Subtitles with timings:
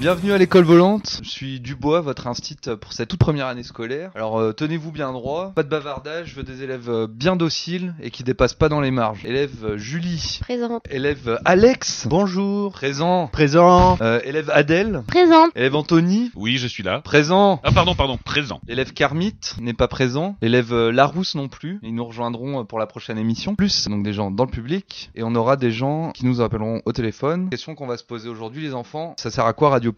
[0.00, 1.20] Bienvenue à l'école volante.
[1.22, 4.10] Je suis Dubois, votre instit pour cette toute première année scolaire.
[4.14, 7.94] Alors euh, tenez-vous bien droit, pas de bavardage, je veux des élèves euh, bien dociles
[8.02, 9.26] et qui dépassent pas dans les marges.
[9.26, 10.38] Élève euh, Julie.
[10.40, 10.86] Présente.
[10.90, 12.06] Élève euh, Alex.
[12.08, 12.72] Bonjour.
[12.72, 13.26] Présent.
[13.26, 13.98] Présent.
[14.00, 15.02] Euh, élève Adèle.
[15.06, 15.50] Présente.
[15.54, 16.30] Élève Anthony.
[16.34, 17.02] Oui, je suis là.
[17.02, 17.60] Présent.
[17.62, 18.62] Ah pardon, pardon, présent.
[18.66, 20.34] L'élève Carmit n'est pas présent.
[20.40, 21.78] L'élève euh, Larousse non plus.
[21.82, 23.54] Ils nous rejoindront pour la prochaine émission.
[23.54, 26.80] Plus donc des gens dans le public et on aura des gens qui nous appelleront
[26.86, 27.50] au téléphone.
[27.50, 29.14] Question qu'on va se poser aujourd'hui les enfants.
[29.18, 29.89] Ça sert à quoi Radio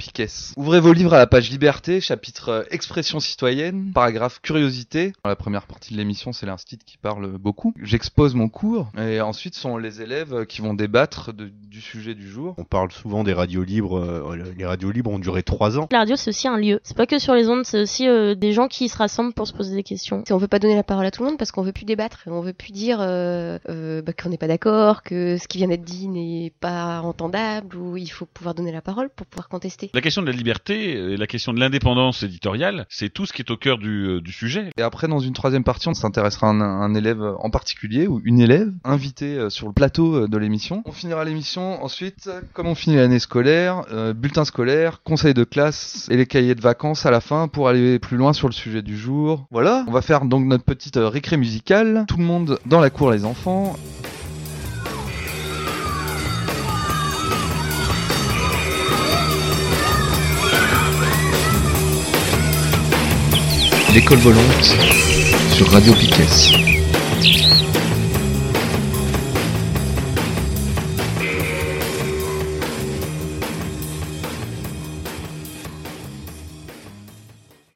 [0.57, 5.13] Ouvrez vos livres à la page Liberté, chapitre euh, Expression citoyenne, paragraphe Curiosité.
[5.25, 7.75] Dans la première partie de l'émission, c'est l'instit qui parle beaucoup.
[7.83, 11.53] J'expose mon cours et ensuite sont les élèves euh, qui vont débattre de-
[11.83, 12.55] sujet du jour.
[12.59, 13.99] On parle souvent des radios libres.
[13.99, 15.89] euh, les radios libres ont duré trois ans.
[15.91, 16.81] La radio, c'est aussi un lieu.
[16.83, 19.47] C'est pas que sur les ondes, c'est aussi euh, des gens qui se rassemblent pour
[19.47, 20.25] se poser des questions.
[20.31, 22.21] On veut pas donner la parole à tout le monde parce qu'on veut plus débattre,
[22.27, 25.69] on veut plus dire euh, euh, bah, qu'on n'est pas d'accord, que ce qui vient
[25.69, 29.91] d'être dit n'est pas entendable, ou il faut pouvoir donner la parole pour pouvoir contester.
[29.95, 33.43] La question de la liberté et la question de l'indépendance éditoriale, c'est tout ce qui
[33.43, 34.71] est au cœur du, du sujet.
[34.77, 38.21] Et après, dans une troisième partie, on s'intéressera à un, un élève en particulier ou
[38.25, 40.83] une élève invitée sur le plateau de l'émission.
[40.87, 46.07] On finira l'émission ensuite, comme on finit l'année scolaire, euh, bulletin scolaire, conseil de classe
[46.11, 48.83] et les cahiers de vacances à la fin pour aller plus loin sur le sujet
[48.83, 49.47] du jour.
[49.51, 52.05] Voilà, on va faire donc notre petite euh, récré musicale.
[52.09, 53.77] Tout le monde dans la cour, les enfants.
[63.95, 64.65] L'école volante
[65.55, 66.27] sur Radio Piquet.